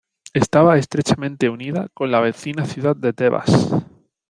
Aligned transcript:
Estaba 0.33 0.79
estrechamente 0.79 1.47
unida 1.47 1.87
con 1.93 2.09
la 2.09 2.21
vecina 2.21 2.65
ciudad 2.65 2.95
de 2.95 3.13
Tebas. 3.13 3.69